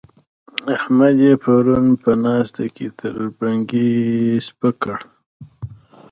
احمد 0.75 1.15
يې 1.25 1.33
پرون 1.43 1.85
په 2.01 2.11
ناسته 2.23 2.63
کې 2.75 2.87
تر 2.99 3.15
بڼکې 3.37 3.87
سپک 4.45 4.75
کړ. 4.83 4.97